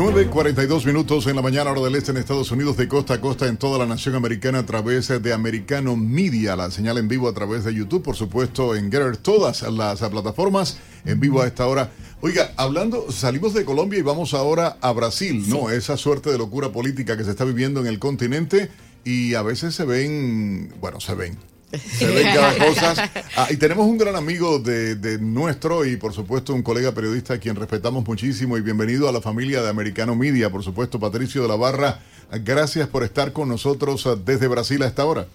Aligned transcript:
...9.42 0.00 0.86
minutos 0.86 1.26
en 1.26 1.36
la 1.36 1.42
mañana 1.42 1.70
hora 1.70 1.82
del 1.82 1.94
este 1.94 2.10
en 2.10 2.16
Estados 2.16 2.50
Unidos... 2.50 2.78
...de 2.78 2.88
costa 2.88 3.12
a 3.12 3.20
costa 3.20 3.46
en 3.46 3.58
toda 3.58 3.78
la 3.78 3.84
nación 3.84 4.14
americana... 4.14 4.60
...a 4.60 4.64
través 4.64 5.08
de 5.08 5.32
Americano 5.34 5.94
Media... 5.94 6.56
...la 6.56 6.70
señal 6.70 6.96
en 6.96 7.06
vivo 7.06 7.28
a 7.28 7.34
través 7.34 7.64
de 7.64 7.74
YouTube... 7.74 8.02
...por 8.02 8.16
supuesto 8.16 8.74
en 8.74 8.90
Getter... 8.90 9.18
...todas 9.18 9.60
las 9.60 10.00
plataformas 10.00 10.78
en 11.04 11.20
vivo 11.20 11.42
a 11.42 11.46
esta 11.46 11.66
hora... 11.66 11.92
Oiga, 12.22 12.50
hablando, 12.56 13.12
salimos 13.12 13.52
de 13.52 13.66
Colombia 13.66 13.98
y 13.98 14.02
vamos 14.02 14.32
ahora 14.32 14.78
a 14.80 14.90
Brasil, 14.92 15.46
¿no? 15.50 15.68
Esa 15.68 15.98
suerte 15.98 16.30
de 16.30 16.38
locura 16.38 16.72
política 16.72 17.18
que 17.18 17.24
se 17.24 17.32
está 17.32 17.44
viviendo 17.44 17.80
en 17.80 17.86
el 17.86 17.98
continente 17.98 18.70
y 19.04 19.34
a 19.34 19.42
veces 19.42 19.74
se 19.74 19.84
ven, 19.84 20.72
bueno, 20.80 21.00
se 21.00 21.14
ven. 21.14 21.36
Se 21.72 22.06
ven 22.06 22.26
cada 22.34 22.56
cosa. 22.56 23.10
Ah, 23.36 23.48
y 23.50 23.56
tenemos 23.56 23.86
un 23.86 23.98
gran 23.98 24.16
amigo 24.16 24.58
de, 24.58 24.96
de, 24.96 25.18
nuestro 25.18 25.84
y 25.84 25.96
por 25.96 26.12
supuesto 26.12 26.54
un 26.54 26.62
colega 26.62 26.92
periodista 26.92 27.34
a 27.34 27.38
quien 27.38 27.56
respetamos 27.56 28.06
muchísimo 28.06 28.58
y 28.58 28.60
bienvenido 28.60 29.08
a 29.08 29.12
la 29.12 29.20
familia 29.20 29.62
de 29.62 29.68
Americano 29.68 30.16
Media, 30.16 30.50
por 30.50 30.62
supuesto 30.62 30.98
Patricio 30.98 31.42
de 31.42 31.48
la 31.48 31.56
Barra. 31.56 32.00
Gracias 32.44 32.88
por 32.88 33.02
estar 33.04 33.32
con 33.32 33.48
nosotros 33.48 34.06
ah, 34.06 34.16
desde 34.16 34.48
Brasil 34.48 34.82
a 34.82 34.86
esta 34.86 35.04
hora. 35.04 35.26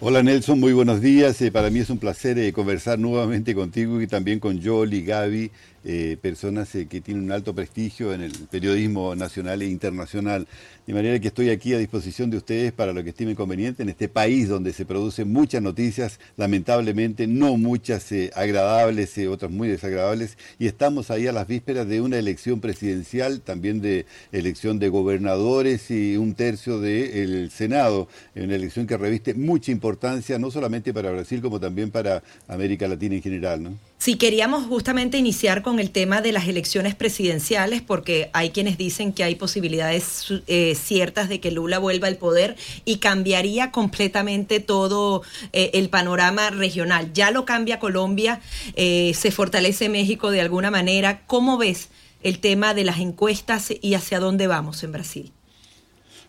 Hola 0.00 0.22
Nelson, 0.22 0.60
muy 0.60 0.72
buenos 0.72 1.00
días. 1.00 1.40
Eh, 1.40 1.52
para 1.52 1.70
mí 1.70 1.78
es 1.78 1.88
un 1.88 1.98
placer 1.98 2.38
eh, 2.38 2.52
conversar 2.52 2.98
nuevamente 2.98 3.54
contigo 3.54 4.02
y 4.02 4.06
también 4.06 4.40
con 4.40 4.62
Jolie, 4.62 5.02
Gaby, 5.02 5.50
eh, 5.86 6.16
personas 6.20 6.74
eh, 6.74 6.86
que 6.86 7.00
tienen 7.00 7.24
un 7.24 7.32
alto 7.32 7.54
prestigio 7.54 8.14
en 8.14 8.22
el 8.22 8.32
periodismo 8.50 9.14
nacional 9.14 9.60
e 9.62 9.66
internacional. 9.66 10.46
De 10.86 10.94
manera 10.94 11.18
que 11.18 11.28
estoy 11.28 11.50
aquí 11.50 11.74
a 11.74 11.78
disposición 11.78 12.30
de 12.30 12.38
ustedes 12.38 12.72
para 12.72 12.92
lo 12.92 13.02
que 13.02 13.10
estime 13.10 13.34
conveniente 13.34 13.82
en 13.82 13.88
este 13.90 14.08
país 14.08 14.48
donde 14.48 14.72
se 14.72 14.84
producen 14.84 15.32
muchas 15.32 15.62
noticias, 15.62 16.20
lamentablemente 16.36 17.26
no 17.26 17.56
muchas 17.56 18.10
eh, 18.12 18.30
agradables, 18.34 19.16
otras 19.28 19.50
muy 19.50 19.68
desagradables, 19.68 20.38
y 20.58 20.66
estamos 20.66 21.10
ahí 21.10 21.26
a 21.26 21.32
las 21.32 21.46
vísperas 21.46 21.86
de 21.86 22.00
una 22.00 22.18
elección 22.18 22.60
presidencial, 22.60 23.40
también 23.40 23.80
de 23.80 24.06
elección 24.32 24.78
de 24.78 24.88
gobernadores 24.88 25.90
y 25.90 26.16
un 26.16 26.34
tercio 26.34 26.80
del 26.80 27.50
Senado, 27.50 28.08
una 28.34 28.54
elección 28.54 28.86
que 28.86 28.96
reviste 28.96 29.34
mucha 29.34 29.70
importancia 29.70 30.38
no 30.38 30.50
solamente 30.50 30.92
para 30.92 31.10
Brasil 31.10 31.40
como 31.40 31.60
también 31.60 31.90
para 31.90 32.22
América 32.48 32.88
Latina 32.88 33.16
en 33.16 33.22
general. 33.22 33.74
Sí, 34.04 34.16
queríamos 34.16 34.66
justamente 34.66 35.16
iniciar 35.16 35.62
con 35.62 35.80
el 35.80 35.90
tema 35.90 36.20
de 36.20 36.30
las 36.30 36.46
elecciones 36.46 36.94
presidenciales, 36.94 37.80
porque 37.80 38.28
hay 38.34 38.50
quienes 38.50 38.76
dicen 38.76 39.14
que 39.14 39.24
hay 39.24 39.34
posibilidades 39.34 40.26
eh, 40.46 40.74
ciertas 40.74 41.30
de 41.30 41.40
que 41.40 41.50
Lula 41.50 41.78
vuelva 41.78 42.08
al 42.08 42.18
poder 42.18 42.54
y 42.84 42.98
cambiaría 42.98 43.70
completamente 43.70 44.60
todo 44.60 45.22
eh, 45.54 45.70
el 45.72 45.88
panorama 45.88 46.50
regional. 46.50 47.14
Ya 47.14 47.30
lo 47.30 47.46
cambia 47.46 47.78
Colombia, 47.78 48.42
eh, 48.76 49.14
se 49.14 49.30
fortalece 49.30 49.88
México 49.88 50.30
de 50.30 50.42
alguna 50.42 50.70
manera. 50.70 51.22
¿Cómo 51.26 51.56
ves 51.56 51.88
el 52.22 52.40
tema 52.40 52.74
de 52.74 52.84
las 52.84 52.98
encuestas 52.98 53.72
y 53.80 53.94
hacia 53.94 54.20
dónde 54.20 54.46
vamos 54.46 54.84
en 54.84 54.92
Brasil? 54.92 55.32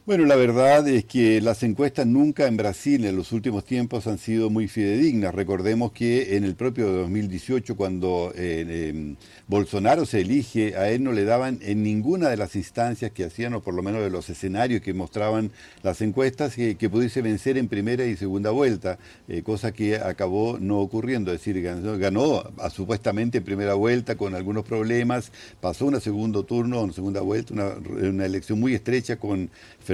Bueno, 0.06 0.26
la 0.26 0.36
verdad 0.36 0.88
es 0.88 1.04
que 1.04 1.42
las 1.42 1.64
encuestas 1.64 2.06
nunca 2.06 2.46
en 2.46 2.58
Brasil 2.58 3.06
en 3.06 3.16
los 3.16 3.32
últimos 3.32 3.66
tiempos 3.66 4.06
han 4.06 4.20
sido 4.20 4.52
muy 4.52 4.68
fidedignas. 4.68 5.34
Recordemos 5.34 5.94
que 5.94 6.38
en 6.38 6.44
el 6.44 6.54
propio 6.54 6.92
2018, 6.92 7.76
cuando 7.76 8.32
eh, 8.36 8.90
em, 8.90 9.16
Bolsonaro 9.48 10.06
se 10.06 10.22
elige, 10.22 10.76
a 10.76 10.92
él 10.92 11.04
no 11.04 11.12
le 11.12 11.24
daban 11.24 11.58
en 11.64 11.82
ninguna 11.82 12.30
de 12.30 12.38
las 12.38 12.56
instancias 12.56 13.10
que 13.14 13.24
hacían, 13.24 13.56
o 13.56 13.64
por 13.64 13.74
lo 13.74 13.82
menos 13.82 14.04
de 14.04 14.12
los 14.12 14.30
escenarios 14.30 14.82
que 14.82 14.94
mostraban 14.94 15.50
las 15.82 16.02
encuestas, 16.02 16.54
que, 16.54 16.76
pudiese 16.88 17.24
vencer 17.24 17.58
en 17.58 17.68
primera 17.68 18.06
y 18.06 18.16
segunda 18.16 18.52
vuelta, 18.52 19.00
eh, 19.28 19.42
cosa 19.42 19.72
que 19.72 19.96
acabó 19.96 20.60
no 20.60 20.82
ocurriendo. 20.82 21.32
Es 21.34 21.40
decir, 21.44 21.64
ganó, 21.64 22.44
supuestamente 22.72 23.40
en 23.40 23.44
primera 23.44 23.74
vuelta 23.74 24.16
con 24.16 24.36
algunos 24.36 24.66
problemas, 24.66 25.32
pasó 25.62 25.88
un 25.88 26.00
segundo 26.00 26.44
turno, 26.44 26.84
una 26.84 26.94
segunda 26.94 27.22
vuelta, 27.22 27.56
una, 27.56 27.74
una 28.08 28.26
elección 28.28 28.60
muy 28.60 28.76
estrecha 28.76 29.16
con 29.16 29.50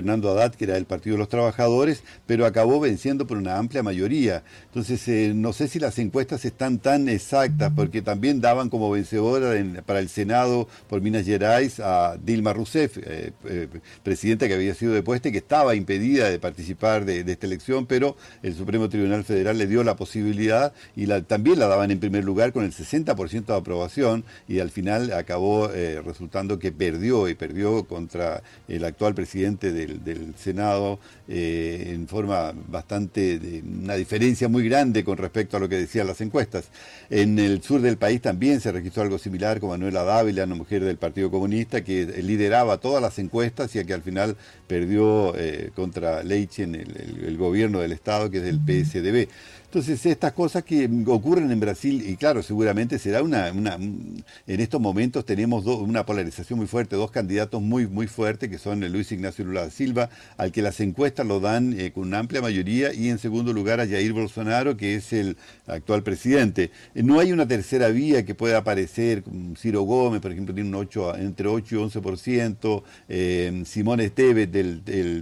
Haddad, 0.10 0.56
que 0.56 0.66
era 0.66 0.76
del 0.76 0.86
Partido 0.86 1.16
de 1.16 1.20
los 1.20 1.30
Trabajadores, 1.30 2.04
pero 2.26 2.46
acabó 2.46 2.80
venciendo 2.80 3.28
por 3.28 3.38
una 3.38 3.58
amplia 3.58 3.84
mayoría. 3.84 4.44
Entonces, 4.66 5.08
eh, 5.08 5.34
no 5.36 5.54
sé 5.54 5.68
si 5.68 5.80
las 5.80 5.98
encuestas 6.00 6.46
están 6.46 6.80
tan 6.80 7.10
exactas, 7.10 7.72
porque 7.76 8.02
también 8.02 8.42
daban 8.42 8.70
como 8.70 8.90
vencedora 8.90 9.54
para 9.86 10.00
el 10.00 10.10
Senado 10.10 10.68
por 10.90 11.02
Minas 11.02 11.26
Gerais 11.26 11.80
a 11.80 12.18
Dilma 12.18 12.54
Rousseff, 12.54 12.98
eh, 12.98 13.32
eh, 13.46 13.68
presidenta 14.04 14.48
que 14.48 14.54
había 14.54 14.74
sido 14.74 14.94
depuesta 14.94 15.30
y 15.30 15.32
que 15.32 15.40
estaba 15.40 15.76
impedida 15.76 16.30
de 16.30 16.40
participar 16.40 17.06
de, 17.06 17.20
esta 17.22 17.46
elección, 17.46 17.86
pero 17.86 18.16
el 18.44 18.56
Supremo 18.56 18.90
Tribunal 18.90 19.24
Federal 19.24 19.58
le 19.58 19.68
dio 19.68 19.84
la 19.84 19.96
posibilidad 19.96 20.74
y 20.96 21.08
también 21.24 21.60
la 21.60 21.68
daban 21.68 21.92
en 21.92 22.00
primer 22.00 22.24
lugar 22.24 22.54
con 22.54 22.64
el 22.64 22.74
60% 22.74 23.46
de 23.46 23.56
aprobación 23.56 24.24
y 24.48 24.60
al 24.60 24.70
final 24.70 25.14
acabó 25.14 25.70
resultando 26.04 26.60
que 26.60 26.72
perdió 26.72 27.28
y 27.30 27.36
perdió 27.36 27.84
contra 27.86 28.42
el 28.68 28.84
actual 28.84 29.14
presidente 29.14 29.72
del 30.00 30.04
del, 30.04 30.36
Senado 30.36 31.00
eh, 31.28 31.92
en 31.94 32.08
forma 32.08 32.54
bastante, 32.68 33.40
de 33.40 33.62
una 33.62 33.96
diferencia 33.96 34.48
muy 34.48 34.68
grande 34.68 35.04
con 35.04 35.18
respecto 35.18 35.58
a 35.58 35.60
lo 35.60 35.70
que 35.70 35.76
decían 35.78 36.08
las 36.08 36.22
encuestas. 36.22 36.66
En 37.10 37.40
el 37.40 37.62
sur 37.62 37.82
del 37.82 37.98
país 37.98 38.22
también 38.22 38.62
se 38.62 38.72
registró 38.72 39.04
algo 39.04 39.18
similar 39.18 39.60
con 39.60 39.70
Manuela 39.70 40.04
Dávila, 40.04 40.46
una 40.46 40.56
mujer 40.56 40.84
del 40.84 40.98
Partido 40.98 41.30
Comunista 41.30 41.84
que 41.84 42.06
lideraba 42.22 42.78
todas 42.78 43.02
las 43.02 43.20
encuestas 43.20 43.76
y 43.76 43.84
que 43.86 43.94
al 43.94 44.02
final 44.02 44.38
perdió 44.68 45.34
eh, 45.38 45.72
contra 45.76 46.24
Leichen 46.24 46.76
el, 46.76 47.24
el, 47.26 47.38
gobierno 47.38 47.80
del 47.80 47.92
Estado, 47.92 48.30
que 48.30 48.38
es 48.38 48.44
del 48.44 48.60
PSDB. 48.60 49.28
Entonces, 49.72 50.06
estas 50.06 50.34
cosas 50.34 50.66
que 50.66 50.90
ocurren 51.08 51.50
en 51.50 51.62
Brasil, 51.62 52.04
y 52.06 52.18
claro, 52.18 52.44
seguramente 52.44 53.00
será 53.00 53.24
una, 53.24 53.54
una 53.54 53.76
en 53.76 54.60
estos 54.60 54.82
momentos 54.82 55.24
tenemos 55.24 55.66
una 55.66 56.06
polarización 56.06 56.60
muy 56.60 56.68
fuerte, 56.68 56.98
dos 56.98 57.10
candidatos 57.10 57.62
muy, 57.62 57.88
muy 57.88 58.08
fuertes, 58.08 58.50
que 58.50 58.58
son 58.58 58.82
Luis 58.92 59.14
Ignacio 59.14 59.46
Lula 59.46 59.62
da 59.62 59.70
Silva, 59.70 60.10
al 60.36 60.52
que 60.52 60.62
las 60.62 60.82
encuestas 60.82 61.26
lo 61.26 61.40
dan 61.40 61.80
eh, 61.80 61.94
con 61.94 62.06
una 62.06 62.20
amplia 62.20 62.42
mayoría, 62.42 62.94
y 62.94 63.08
en 63.08 63.18
segundo 63.18 63.54
lugar 63.54 63.80
a 63.80 63.88
Jair 63.88 64.12
Bolsonaro, 64.12 64.76
que 64.76 64.96
es 64.96 65.14
el 65.14 65.38
actual 65.68 66.04
presidente. 66.04 66.72
Eh, 66.94 67.02
no 67.04 67.22
hay 67.22 67.32
una 67.32 67.48
tercera 67.48 67.88
vía 67.88 68.26
que 68.26 68.36
pueda 68.36 68.58
aparecer, 68.58 69.24
Ciro 69.58 69.84
Gómez, 69.84 70.20
por 70.20 70.34
ejemplo, 70.34 70.54
tiene 70.54 70.68
un 70.68 70.76
8, 70.76 71.16
entre 71.16 71.48
8 71.48 71.76
y 71.76 71.78
11%, 71.78 72.84
eh, 73.08 73.64
Simón 73.66 74.02
Esteves 74.02 74.52
del, 74.52 74.82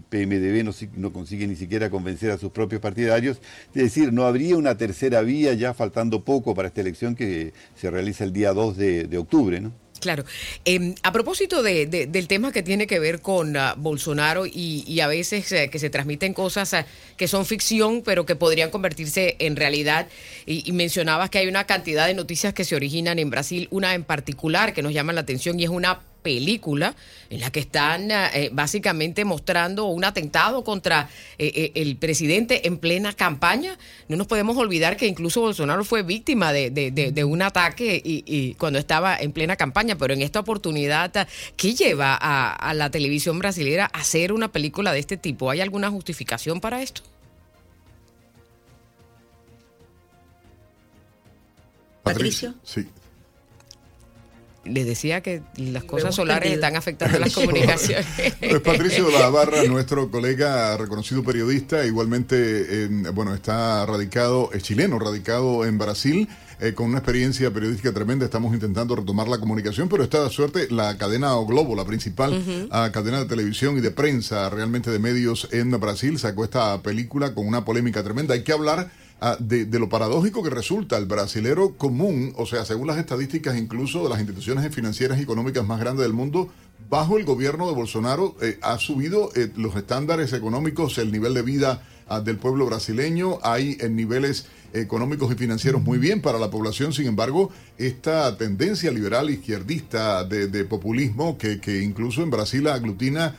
PMDB 0.09 0.63
no, 0.63 0.71
no 0.95 1.13
consigue 1.13 1.45
ni 1.45 1.55
siquiera 1.55 1.91
convencer 1.91 2.31
a 2.31 2.39
sus 2.39 2.49
propios 2.49 2.81
partidarios, 2.81 3.39
es 3.75 3.83
decir, 3.83 4.11
no 4.11 4.23
habría 4.23 4.38
una 4.57 4.77
tercera 4.77 5.22
vía 5.22 5.53
ya 5.53 5.73
faltando 5.73 6.23
poco 6.23 6.55
para 6.55 6.67
esta 6.67 6.81
elección 6.81 7.16
que 7.16 7.53
se 7.75 7.89
realiza 7.89 8.23
el 8.23 8.33
día 8.33 8.53
2 8.53 8.77
de, 8.77 9.17
octubre, 9.17 9.59
¿no? 9.59 9.72
Claro. 10.00 10.23
Em, 10.63 10.95
a 11.03 11.11
propósito 11.11 11.61
del 11.61 12.27
tema 12.29 12.53
que 12.53 12.63
tiene 12.63 12.88
que 12.88 13.00
ver 13.00 13.21
con 13.21 13.57
ah, 13.57 13.75
Bolsonaro 13.77 14.45
y, 14.45 15.00
a 15.01 15.07
veces 15.07 15.51
eh, 15.51 15.69
que 15.69 15.77
se 15.77 15.89
transmiten 15.89 16.33
cosas 16.33 16.74
ah, 16.74 16.86
que 17.18 17.27
son 17.27 17.45
ficción, 17.45 18.01
pero 18.06 18.25
que 18.25 18.36
podrían 18.36 18.71
convertirse 18.71 19.36
en 19.39 19.57
realidad, 19.57 20.07
y, 20.45 20.71
mencionabas 20.71 21.30
que 21.30 21.39
hay 21.39 21.47
una 21.47 21.65
cantidad 21.65 22.07
de 22.07 22.13
noticias 22.13 22.53
que 22.53 22.63
se 22.63 22.77
originan 22.77 23.19
en 23.19 23.30
Brasil, 23.30 23.68
una 23.71 23.94
en 23.94 24.06
particular 24.06 24.74
que 24.74 24.81
nos 24.81 24.94
llama 24.94 25.12
la 25.12 25.21
atención 25.21 25.59
y 25.59 25.65
es 25.65 25.69
una 25.69 26.00
película 26.21 26.95
en 27.30 27.42
la 27.42 27.51
que 27.51 27.60
están 27.60 28.12
eh, 28.12 28.50
básicamente 28.51 29.25
mostrando 29.25 29.86
un 29.86 30.04
atentado 30.04 30.63
contra 30.63 31.10
eh, 31.38 31.51
eh, 31.56 31.71
el 31.75 31.98
presidente 31.98 32.68
en 32.68 32.77
plena 32.77 33.13
campaña. 33.13 33.77
No 34.07 34.18
nos 34.18 34.27
podemos 34.27 34.57
olvidar 34.57 34.98
que 34.98 35.07
incluso 35.07 35.42
Bolsonaro 35.42 35.83
fue 35.83 36.04
víctima 36.04 36.51
de, 36.54 37.24
un 37.24 37.42
ataque 37.42 38.01
y, 38.04 38.54
cuando 38.56 38.80
estaba 38.80 39.18
en 39.18 39.31
plena 39.31 39.56
campaña, 39.56 39.95
pero 39.95 40.13
en 40.13 40.21
esta 40.21 40.39
oportunidad, 40.39 41.27
¿qué 41.56 41.75
lleva 41.75 42.18
a, 42.19 42.54
a 42.54 42.74
la 42.74 42.89
televisión 42.89 43.39
brasileña 43.39 43.89
a 43.94 44.00
hacer 44.00 44.33
una 44.33 44.51
película 44.51 44.92
de 44.94 45.00
este 45.00 45.18
tipo? 45.18 45.50
¿Hay 45.50 45.62
alguna 45.62 45.89
justificación 45.89 46.60
para 46.62 46.81
esto? 46.81 47.01
Patricio. 52.04 52.56
Sí, 52.63 52.88
Les 54.65 54.85
decía 54.85 55.21
que 55.21 55.41
las 55.57 55.83
cosas 55.83 56.15
solares 56.15 56.53
están 56.53 56.75
afectando 56.75 57.17
las 57.19 57.33
comunicaciones. 57.33 58.06
Pues 58.39 58.59
Patricio 58.63 59.09
Lavarra, 59.09 59.63
nuestro 59.63 60.11
colega 60.11 60.75
reconocido 60.77 61.23
periodista, 61.23 61.85
igualmente, 61.85 62.88
bueno, 63.13 63.33
está 63.33 63.85
radicado, 63.85 64.51
es 64.53 64.63
chileno, 64.63 65.00
radicado 65.00 65.65
en 65.65 65.77
Brasil. 65.77 66.27
Eh, 66.61 66.73
con 66.73 66.88
una 66.88 66.97
experiencia 66.97 67.51
periodística 67.51 67.94
tremenda. 67.94 68.25
Estamos 68.25 68.53
intentando 68.53 68.94
retomar 68.94 69.29
la 69.29 69.39
comunicación, 69.39 69.88
pero 69.88 70.03
está 70.03 70.21
de 70.25 70.29
suerte 70.29 70.67
la 70.69 70.97
cadena 70.97 71.38
O 71.38 71.45
Globo, 71.45 71.73
la 71.73 71.85
principal 71.85 72.67
ah, 72.69 72.89
cadena 72.91 73.19
de 73.19 73.25
televisión 73.27 73.77
y 73.77 73.81
de 73.81 73.91
prensa 73.91 74.50
realmente 74.50 74.91
de 74.91 75.00
medios 75.00 75.47
en 75.51 75.71
Brasil, 75.79 76.19
sacó 76.19 76.44
esta 76.44 76.81
película 76.81 77.33
con 77.33 77.47
una 77.47 77.63
polémica 77.63 78.03
tremenda. 78.03 78.33
Hay 78.33 78.44
que 78.44 78.51
hablar 78.51 78.91
ah, 79.21 79.38
de, 79.39 79.68
lo 79.80 79.89
paradójico 79.89 80.44
que 80.44 80.50
resulta 80.50 80.98
el 80.98 81.06
brasilero 81.06 81.75
común, 81.77 82.33
o 82.38 82.45
sea, 82.45 82.66
según 82.66 82.88
las 82.88 82.98
estadísticas 82.98 83.57
incluso 83.57 84.04
de 84.04 84.10
las 84.10 84.19
instituciones 84.19 84.74
financieras 84.74 85.19
y 85.19 85.24
económicas 85.24 85.66
más 85.66 85.80
grandes 85.80 86.04
del 86.04 86.13
mundo, 86.13 86.50
bajo 86.89 87.18
el 87.18 87.25
gobierno 87.25 87.68
de 87.68 87.74
Bolsonaro 87.74 88.36
eh, 88.42 88.57
ha 88.62 88.77
subido 88.77 89.31
eh, 89.36 89.51
los 89.56 89.75
estándares 89.75 90.33
económicos, 90.33 90.98
el 90.98 91.12
nivel 91.12 91.33
de 91.33 91.42
vida 91.42 91.83
ah, 92.07 92.21
del 92.21 92.38
pueblo 92.38 92.66
brasileño, 92.66 93.39
hay 93.44 93.77
en 93.80 93.95
niveles 93.95 94.48
económicos 94.74 95.31
y 95.31 95.36
financieros 95.36 95.81
muy 95.81 95.98
bien 95.98 96.22
para 96.22 96.38
la 96.39 96.50
población. 96.50 96.94
Sin 96.94 97.07
embargo, 97.07 97.51
esta 97.77 98.38
tendencia 98.38 98.92
liberal 98.92 99.30
izquierdista 99.30 100.24
de, 100.24 100.63
populismo 100.65 101.38
que, 101.38 101.60
que, 101.60 101.81
incluso 101.81 102.22
en 102.22 102.30
Brasil 102.30 102.68
aglutina 102.68 103.36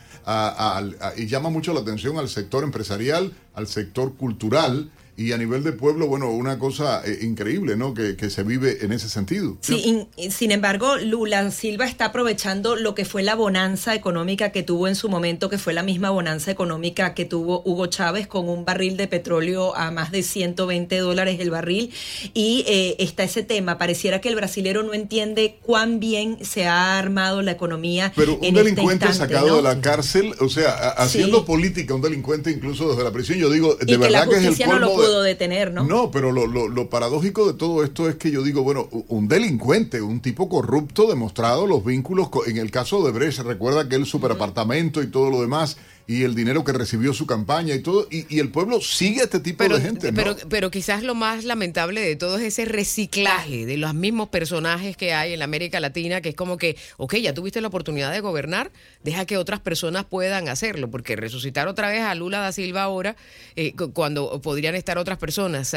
y 1.17 1.27
llama 1.27 1.51
mucho 1.51 1.73
la 1.73 1.81
atención 1.81 2.19
al 2.19 2.29
sector 2.29 2.65
empresarial, 2.65 3.33
al 3.55 3.67
sector 3.67 4.15
cultural 4.15 4.91
y 5.21 5.33
a 5.33 5.37
nivel 5.37 5.63
de 5.63 5.73
pueblo, 5.73 6.07
bueno, 6.07 6.31
una 6.31 6.59
cosa 6.59 7.03
eh, 7.05 7.19
increíble, 7.21 7.77
¿no? 7.77 7.93
Que, 7.93 8.31
se 8.31 8.43
vive 8.43 8.79
en 8.83 8.93
ese 8.93 9.09
sentido. 9.09 9.59
Sí, 9.61 10.07
sin 10.31 10.51
embargo, 10.51 10.97
Lula 10.97 11.51
Silva 11.51 11.85
está 11.85 12.07
aprovechando 12.07 12.75
lo 12.77 12.95
que 12.95 13.05
fue 13.05 13.23
la 13.23 13.35
bonanza 13.35 13.95
económica 13.95 14.51
que 14.51 14.63
tuvo 14.63 14.89
en 14.89 14.95
su 14.95 15.11
momento, 15.11 15.51
que 15.51 15.59
fue 15.59 15.75
la 15.75 15.83
misma 15.83 16.09
bonanza 16.09 16.51
económica 16.51 17.13
que 17.13 17.27
tuvo 17.27 17.63
Hugo 17.67 17.87
Chávez 17.89 18.29
con 18.29 18.49
un 18.49 18.65
barril 18.65 18.97
de 18.97 19.09
petróleo 19.09 19.77
a 19.77 19.91
más 19.91 20.11
de 20.11 20.23
120 20.23 20.97
dólares 20.99 21.39
el 21.41 21.51
barril. 21.51 21.93
Y 22.33 22.65
eh, 22.67 22.97
está 22.99 23.25
ese 23.25 23.43
tema. 23.43 23.77
Pareciera 23.77 24.23
que 24.23 24.31
el 24.31 24.37
brasilero 24.37 24.83
no 24.85 24.95
entiende 24.95 25.59
cuán 25.61 26.01
bien 26.01 26.39
se 26.45 26.67
ha 26.67 26.99
armado 26.99 27.43
la 27.43 27.51
economía. 27.51 28.13
Pero 28.17 28.37
un 28.37 28.45
este 28.45 28.63
delincuente 28.63 29.13
sacado 29.13 29.57
de 29.57 29.63
la 29.63 29.81
cárcel, 29.83 30.35
o 30.41 30.49
sea, 30.49 30.71
haciendo 30.91 31.45
política, 31.45 31.95
un 31.95 32.01
delincuente 32.01 32.51
incluso 32.51 32.89
desde 32.89 33.05
la 33.05 33.13
prisión, 33.13 33.39
yo 33.39 33.51
digo, 33.51 33.75
de 33.75 33.97
verdad 33.99 34.29
que, 34.29 34.37
es 34.37 34.61
el 34.61 34.67
polvo 34.67 35.10
detener, 35.19 35.73
¿no? 35.73 35.85
No, 35.85 36.11
pero 36.11 36.33
lo, 36.33 36.47
lo, 36.47 36.91
paradójico 36.91 37.47
de 37.47 37.55
todo 37.55 37.83
esto 37.85 38.09
es 38.09 38.17
que 38.17 38.31
yo 38.31 38.43
digo, 38.43 38.63
bueno, 38.63 38.89
un 39.09 39.29
delincuente, 39.29 40.01
un 40.01 40.21
tipo 40.21 40.49
corrupto, 40.49 41.09
demostrado 41.09 41.67
los 41.67 41.85
vínculos, 41.85 42.29
en 42.47 42.59
el 42.59 42.71
caso 42.71 43.05
de 43.05 43.13
Brecht, 43.13 43.41
recuerda 43.41 43.89
que 43.89 43.97
el 43.97 44.07
superapartamento 44.07 45.03
y 45.03 45.09
todo 45.09 45.31
lo 45.31 45.41
demás, 45.41 45.77
y 46.11 46.25
el 46.25 46.35
dinero 46.35 46.65
que 46.65 46.73
recibió 46.73 47.15
su 47.15 47.25
campaña 47.25 47.73
y 47.73 47.83
todo, 47.83 48.09
y, 48.11 48.41
el 48.41 48.51
pueblo 48.51 48.81
sigue 48.81 49.21
a 49.21 49.25
este 49.25 49.39
tipo 49.39 49.63
de 49.63 49.81
gente. 49.81 50.13
Pero, 50.13 50.35
pero 50.49 50.69
quizás 50.69 51.05
lo 51.05 51.15
más 51.15 51.45
lamentable 51.45 52.01
de 52.01 52.17
todo 52.17 52.37
es 52.37 52.43
ese 52.43 52.65
reciclaje 52.65 53.65
de 53.65 53.77
los 53.77 53.95
mismos 53.95 54.29
personajes 54.29 54.97
que 54.97 55.15
hay 55.15 55.35
en 55.35 55.39
la 55.39 55.45
América 55.45 55.79
Latina, 55.79 56.21
que 56.21 56.31
es 56.31 56.35
como 56.35 56.57
que, 56.57 56.77
ok, 56.97 57.15
ya 57.19 57.33
tuviste 57.33 57.61
la 57.61 57.69
oportunidad 57.69 58.11
de 58.11 58.19
gobernar, 58.19 58.73
deja 59.05 59.25
que 59.25 59.37
otras 59.37 59.61
personas 59.61 60.05
puedan 60.05 60.49
hacerlo, 60.49 60.91
porque 60.91 61.15
resucitar 61.15 61.69
otra 61.69 61.89
vez 61.89 62.03
a 62.03 62.13
Lula 62.17 62.41
da 62.41 62.51
Silva 62.51 62.83
ahora, 62.83 63.15
eh, 63.55 63.73
cuando 63.93 64.41
podrían 64.41 64.75
estar 64.75 64.99
otras 64.99 65.17
personas, 65.17 65.77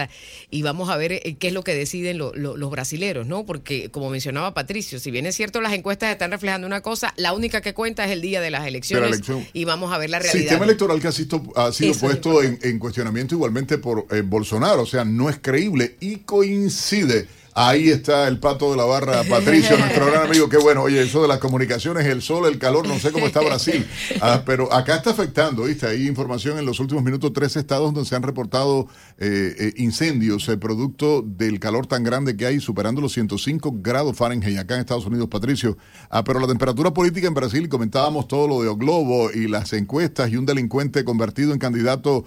y 0.50 0.64
vamos 0.64 0.90
a 0.90 0.98
ver 0.98 1.12
eh, 1.12 1.36
qué 1.38 1.50
es 1.50 1.54
lo 1.54 1.64
que 1.64 1.76
deciden 1.76 2.18
los 2.18 2.72
brasileros, 2.72 3.28
¿no? 3.28 3.46
Porque, 3.46 3.92
como 3.92 4.10
mencionaba 4.10 4.56
Patricio, 4.56 5.00
si 5.00 5.12
bien 5.12 5.28
es 5.28 5.36
cierto 5.36 5.62
las 5.62 5.74
encuestas 5.74 6.12
están 6.12 6.32
reflejando 6.32 6.66
una 6.66 6.82
cosa, 6.82 7.14
la 7.18 7.34
única 7.34 7.62
que 7.62 7.76
cuenta 7.76 8.04
es 8.04 8.10
el 8.10 8.22
día 8.22 8.42
de 8.42 8.50
las 8.50 8.66
elecciones, 8.66 9.22
y 9.54 9.66
vamos 9.66 9.94
a 9.94 10.00
ver 10.00 10.10
la 10.10 10.23
Sistema 10.32 10.66
electoral 10.66 11.00
que 11.00 11.08
ha 11.08 11.12
sido, 11.12 11.44
ha 11.56 11.72
sido 11.72 11.94
puesto 11.96 12.42
en, 12.42 12.80
cuestionamiento 12.80 13.36
igualmente 13.36 13.78
por 13.78 14.08
eh, 14.12 14.22
Bolsonaro, 14.22 14.84
o 14.84 14.86
sea, 14.86 15.06
no 15.06 15.30
es 15.30 15.40
creíble 15.42 15.98
y 16.00 16.18
coincide 16.18 17.28
Ahí 17.56 17.90
está 17.90 18.28
el 18.28 18.40
pato 18.40 18.72
de 18.72 18.78
la 18.78 18.86
barra, 18.86 19.24
Patricio, 19.30 19.78
nuestro 19.78 20.08
gran 20.08 20.26
amigo. 20.26 20.50
Qué 20.50 20.58
bueno, 20.58 20.82
oye, 20.82 21.04
eso 21.04 21.22
de 21.22 21.28
las 21.28 21.38
comunicaciones, 21.38 22.06
el 22.08 22.24
sol, 22.24 22.48
el 22.48 22.58
calor, 22.58 22.88
no 22.88 22.98
sé 22.98 23.12
cómo 23.12 23.28
está 23.28 23.42
Brasil, 23.42 23.86
ah, 24.22 24.42
pero 24.44 24.74
acá 24.74 24.96
está 24.96 25.12
afectando, 25.12 25.64
¿viste? 25.66 25.86
Hay 25.86 26.08
información 26.08 26.58
en 26.58 26.66
los 26.66 26.80
últimos 26.80 27.04
minutos, 27.04 27.32
tres 27.32 27.56
estados 27.56 27.94
donde 27.94 28.10
se 28.10 28.16
han 28.16 28.24
reportado 28.24 28.88
eh, 29.20 29.56
eh, 29.60 29.74
incendios, 29.78 30.50
eh, 30.50 30.58
producto 30.58 31.22
del 31.22 31.60
calor 31.60 31.86
tan 31.86 32.04
grande 32.04 32.36
que 32.36 32.48
hay, 32.48 32.60
superando 32.60 33.02
los 33.02 33.14
105 33.14 33.76
grados 33.82 34.18
Fahrenheit 34.18 34.58
acá 34.58 34.74
en 34.74 34.80
Estados 34.80 35.06
Unidos, 35.06 35.28
Patricio. 35.30 35.78
Ah, 36.10 36.24
pero 36.24 36.40
la 36.40 36.48
temperatura 36.48 36.92
política 36.92 37.28
en 37.28 37.36
Brasil, 37.36 37.70
comentábamos 37.70 38.28
todo 38.28 38.48
lo 38.48 38.64
de 38.64 38.70
O 38.70 38.76
Globo 38.76 39.30
y 39.32 39.48
las 39.48 39.74
encuestas 39.74 40.32
y 40.32 40.38
un 40.38 40.48
delincuente 40.48 41.04
convertido 41.04 41.54
en 41.54 41.60
candidato 41.60 42.26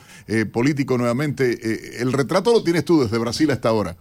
político 0.52 0.96
nuevamente. 0.98 2.00
el 2.00 2.12
retrato 2.12 2.52
lo 2.52 2.62
tienes 2.62 2.84
tú 2.84 3.02
desde 3.02 3.18
Brasil 3.18 3.50
hasta 3.50 3.68
ahora. 3.68 3.96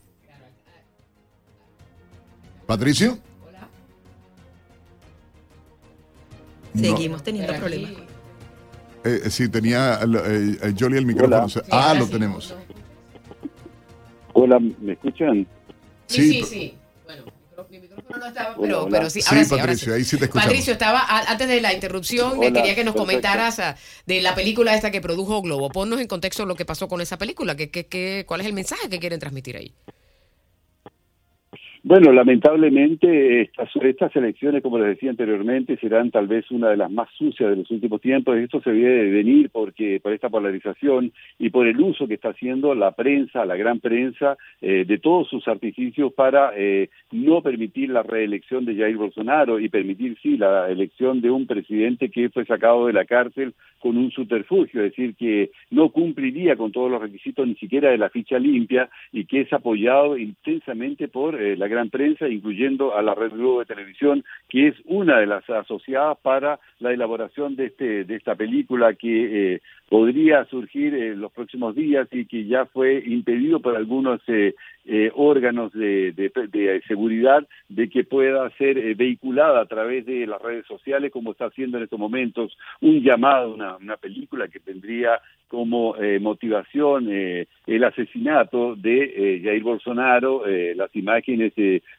Patricio. 2.65 3.17
Hola. 3.47 3.67
Seguimos 6.75 7.23
teniendo 7.23 7.53
problemas. 7.53 7.91
Eh, 9.05 9.21
eh, 9.25 9.29
sí, 9.29 9.47
tenía 9.49 9.99
eh, 10.01 10.57
eh 10.61 10.73
Jolie 10.77 10.97
el 10.97 11.05
micrófono. 11.05 11.47
ah, 11.71 11.93
lo 11.93 12.07
tenemos. 12.07 12.55
Hola, 14.33 14.59
¿me 14.59 14.93
escuchan? 14.93 15.47
Sí, 16.07 16.31
sí, 16.31 16.43
sí. 16.43 16.77
Bueno, 17.05 17.23
mi 17.69 17.79
micrófono 17.79 18.17
no 18.17 18.25
estaba, 18.25 18.55
pero, 18.59 18.87
pero 18.89 19.09
sí, 19.09 19.21
ahora 19.27 19.45
sí, 19.45 19.55
Patricio, 19.55 19.93
ahí 19.93 20.03
sí 20.03 20.17
te 20.17 20.25
escuchamos. 20.25 20.47
Patricio, 20.47 20.73
estaba 20.73 21.05
antes 21.07 21.47
de 21.47 21.61
la 21.61 21.73
interrupción, 21.73 22.41
quería 22.41 22.75
que 22.75 22.83
nos 22.83 22.95
comentaras 22.95 23.59
ah, 23.59 23.75
de 24.05 24.21
la 24.21 24.33
película 24.33 24.75
esta 24.75 24.91
que 24.91 25.01
produjo 25.01 25.41
Globo. 25.41 25.69
Ponnos 25.69 26.01
en 26.01 26.07
contexto 26.07 26.45
lo 26.45 26.55
que 26.55 26.65
pasó 26.65 26.87
con 26.87 26.99
esa 26.99 27.17
película, 27.17 27.55
que, 27.55 27.69
que, 27.69 27.85
que, 27.85 28.25
cuál 28.27 28.41
es 28.41 28.47
el 28.47 28.53
mensaje 28.53 28.89
que 28.89 28.99
quieren 28.99 29.19
transmitir 29.19 29.55
ahí. 29.55 29.73
Bueno, 31.87 32.11
lamentablemente 32.11 33.41
estas, 33.41 34.15
elecciones, 34.15 34.63
como 34.63 34.79
les 34.79 34.87
decía 34.87 35.11
anteriormente, 35.11 35.77
serán 35.77 36.09
tal 36.09 36.25
vez 36.25 36.49
una 36.49 36.71
de 36.71 36.77
las 36.77 36.89
más 36.89 37.07
sucias 37.15 37.51
de 37.51 37.57
los 37.57 37.69
últimos 37.69 38.01
tiempos. 38.01 38.35
Esto 38.37 38.59
se 38.61 38.71
debe 38.71 39.11
venir 39.11 39.51
porque 39.51 39.99
por 40.01 40.11
esta 40.11 40.29
polarización 40.29 41.13
y 41.37 41.51
por 41.51 41.67
el 41.67 41.79
uso 41.79 42.07
que 42.07 42.15
está 42.15 42.29
haciendo 42.29 42.73
la 42.73 42.93
prensa, 42.93 43.45
la 43.45 43.55
gran 43.55 43.81
prensa, 43.81 44.35
eh, 44.61 44.83
de 44.87 44.97
todos 44.97 45.29
sus 45.29 45.47
artificios 45.47 46.11
para 46.11 46.53
eh, 46.57 46.89
no 47.11 47.43
permitir 47.43 47.91
la 47.91 48.01
reelección 48.01 48.65
de 48.65 48.75
Jair 48.75 48.97
Bolsonaro 48.97 49.59
y 49.59 49.69
permitir, 49.69 50.17
sí, 50.23 50.37
la 50.37 50.67
elección 50.71 51.21
de 51.21 51.29
un 51.29 51.45
presidente 51.45 52.09
que 52.09 52.29
fue 52.29 52.45
sacado 52.45 52.87
de 52.87 52.93
la 52.93 53.05
cárcel 53.05 53.53
con 53.77 53.95
un 53.97 54.09
subterfugio, 54.09 54.83
es 54.83 54.89
decir, 54.89 55.13
que 55.13 55.51
no 55.69 55.89
cumpliría 55.89 56.55
con 56.55 56.71
todos 56.71 56.89
los 56.89 56.99
requisitos 56.99 57.47
ni 57.47 57.53
siquiera 57.53 57.91
de 57.91 57.99
la 57.99 58.09
ficha 58.09 58.39
limpia 58.39 58.89
y 59.11 59.25
que 59.25 59.41
es 59.41 59.53
apoyado 59.53 60.17
intensamente 60.17 61.07
por 61.07 61.39
eh, 61.39 61.55
la 61.55 61.69
gran 61.75 61.89
prensa, 61.89 62.29
incluyendo 62.29 62.95
a 62.95 63.01
la 63.01 63.13
Red 63.13 63.33
Globo 63.33 63.59
de 63.59 63.65
Televisión, 63.65 64.23
que 64.47 64.69
es 64.69 64.75
una 64.85 65.19
de 65.19 65.25
las 65.25 65.47
asociadas 65.49 66.17
para 66.21 66.59
la 66.79 66.93
elaboración 66.93 67.57
de, 67.57 67.65
este, 67.65 68.05
de 68.05 68.15
esta 68.15 68.35
película 68.35 68.93
que 68.93 69.55
eh, 69.55 69.61
podría 69.89 70.45
surgir 70.45 70.93
en 70.95 71.19
los 71.19 71.31
próximos 71.31 71.75
días 71.75 72.07
y 72.11 72.25
que 72.25 72.45
ya 72.45 72.65
fue 72.65 73.03
impedido 73.05 73.59
por 73.59 73.75
algunos 73.75 74.21
eh, 74.27 74.55
eh, 74.87 75.11
órganos 75.15 75.73
de, 75.73 76.11
de, 76.11 76.81
seguridad 76.87 77.43
de 77.69 77.89
que 77.89 78.03
pueda 78.03 78.47
ser 78.51 78.77
eh, 78.77 78.93
vehiculada 78.93 79.61
a 79.61 79.65
través 79.65 80.05
de 80.05 80.27
las 80.27 80.39
redes 80.39 80.67
sociales, 80.67 81.11
como 81.11 81.31
está 81.31 81.45
haciendo 81.45 81.77
en 81.77 81.85
estos 81.85 81.97
momentos 81.97 82.55
un 82.81 83.01
llamado, 83.01 83.55
una, 83.55 83.77
una 83.77 83.97
película 83.97 84.47
que 84.47 84.59
tendría 84.59 85.19
como 85.47 85.95
eh, 85.97 86.19
motivación 86.19 87.07
el 87.09 87.83
asesinato 87.83 88.75
de 88.75 89.41
Jair 89.43 89.63
Bolsonaro. 89.63 90.43
las 90.75 90.95
imágenes 90.95 91.53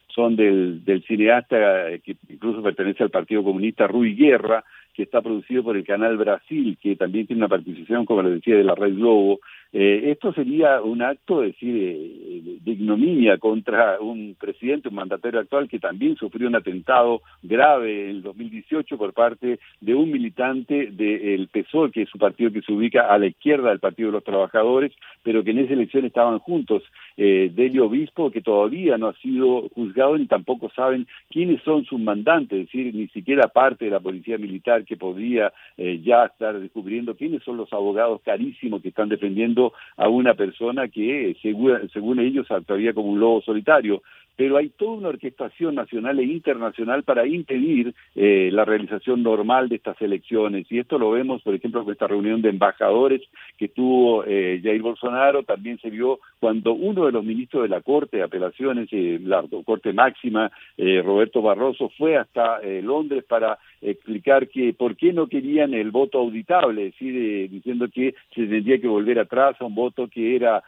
son 0.08 0.36
del, 0.36 0.84
del 0.84 1.02
cineasta 1.04 1.98
que 2.02 2.16
incluso 2.28 2.62
pertenece 2.62 3.02
al 3.02 3.10
Partido 3.10 3.44
Comunista, 3.44 3.86
Rui 3.86 4.14
Guerra, 4.14 4.64
que 4.94 5.02
está 5.02 5.20
producido 5.20 5.62
por 5.62 5.76
el 5.76 5.84
Canal 5.84 6.16
Brasil, 6.16 6.78
que 6.80 6.96
también 6.96 7.26
tiene 7.26 7.40
una 7.40 7.48
participación, 7.48 8.06
como 8.06 8.22
les 8.22 8.34
decía, 8.36 8.56
de 8.56 8.64
la 8.64 8.74
Red 8.74 8.94
Globo, 8.94 9.40
eh, 9.72 10.10
esto 10.12 10.32
sería 10.32 10.80
un 10.80 11.02
acto, 11.02 11.40
decir, 11.40 11.74
eh, 11.76 12.58
de 12.60 12.72
ignominia 12.72 13.38
contra 13.38 14.00
un 14.00 14.36
presidente, 14.38 14.88
un 14.88 14.94
mandatario 14.94 15.40
actual 15.40 15.68
que 15.68 15.78
también 15.78 16.16
sufrió 16.16 16.48
un 16.48 16.56
atentado 16.56 17.22
grave 17.42 18.04
en 18.04 18.16
el 18.16 18.22
2018 18.22 18.96
por 18.96 19.12
parte 19.12 19.58
de 19.80 19.94
un 19.94 20.10
militante 20.10 20.90
del 20.90 21.48
PSOE, 21.48 21.90
que 21.90 22.02
es 22.02 22.08
su 22.08 22.18
partido 22.18 22.52
que 22.52 22.62
se 22.62 22.72
ubica 22.72 23.12
a 23.12 23.18
la 23.18 23.26
izquierda 23.26 23.70
del 23.70 23.80
Partido 23.80 24.08
de 24.08 24.14
los 24.14 24.24
Trabajadores, 24.24 24.92
pero 25.22 25.42
que 25.42 25.50
en 25.50 25.58
esa 25.58 25.72
elección 25.72 26.04
estaban 26.04 26.38
juntos. 26.38 26.82
Eh, 27.16 27.50
Delio 27.54 27.86
Obispo, 27.86 28.30
que 28.30 28.42
todavía 28.42 28.96
no 28.98 29.08
ha 29.08 29.14
sido 29.14 29.68
juzgado 29.74 30.16
ni 30.16 30.26
tampoco 30.26 30.70
saben 30.70 31.06
quiénes 31.30 31.62
son 31.62 31.84
sus 31.84 32.00
mandantes, 32.00 32.60
es 32.60 32.66
decir, 32.66 32.94
ni 32.94 33.08
siquiera 33.08 33.48
parte 33.48 33.86
de 33.86 33.90
la 33.90 34.00
policía 34.00 34.38
militar 34.38 34.84
que 34.84 34.96
podría 34.96 35.52
eh, 35.76 36.00
ya 36.04 36.26
estar 36.26 36.58
descubriendo 36.58 37.16
quiénes 37.16 37.42
son 37.42 37.56
los 37.56 37.72
abogados 37.72 38.20
carísimos 38.22 38.82
que 38.82 38.88
están 38.88 39.08
defendiendo 39.08 39.55
a 39.96 40.08
una 40.08 40.34
persona 40.34 40.88
que, 40.88 41.36
según, 41.42 41.88
según 41.92 42.20
ellos, 42.20 42.50
actuaría 42.50 42.92
como 42.92 43.08
un 43.08 43.20
lobo 43.20 43.42
solitario. 43.42 44.02
Pero 44.36 44.58
hay 44.58 44.68
toda 44.68 44.92
una 44.92 45.08
orquestación 45.08 45.74
nacional 45.74 46.18
e 46.18 46.24
internacional 46.24 47.02
para 47.02 47.26
impedir 47.26 47.94
eh, 48.14 48.50
la 48.52 48.66
realización 48.66 49.22
normal 49.22 49.68
de 49.68 49.76
estas 49.76 50.00
elecciones. 50.02 50.66
Y 50.70 50.78
esto 50.78 50.98
lo 50.98 51.10
vemos, 51.10 51.42
por 51.42 51.54
ejemplo, 51.54 51.82
con 51.82 51.92
esta 51.92 52.06
reunión 52.06 52.42
de 52.42 52.50
embajadores 52.50 53.22
que 53.56 53.68
tuvo 53.68 54.24
eh, 54.26 54.60
Jair 54.62 54.82
Bolsonaro, 54.82 55.42
también 55.42 55.78
se 55.78 55.88
vio 55.88 56.20
cuando 56.38 56.74
uno 56.74 57.06
de 57.06 57.12
los 57.12 57.24
ministros 57.24 57.62
de 57.62 57.70
la 57.70 57.80
Corte 57.80 58.18
de 58.18 58.24
Apelaciones, 58.24 58.88
eh, 58.92 59.18
la 59.22 59.42
Corte 59.64 59.92
Máxima, 59.92 60.50
Roberto 60.76 61.40
Barroso, 61.40 61.90
fue 61.96 62.16
hasta 62.16 62.60
Londres 62.82 63.24
para 63.26 63.58
explicar 63.80 64.48
que 64.48 64.74
por 64.74 64.96
qué 64.96 65.12
no 65.12 65.26
querían 65.26 65.72
el 65.72 65.90
voto 65.90 66.18
auditable, 66.18 66.86
es 66.86 66.92
decir, 66.92 67.50
diciendo 67.50 67.88
que 67.88 68.14
se 68.34 68.46
tendría 68.46 68.78
que 68.78 68.88
volver 68.88 69.18
atrás 69.18 69.56
a 69.60 69.64
un 69.64 69.74
voto 69.74 70.08
que 70.08 70.36
era 70.36 70.62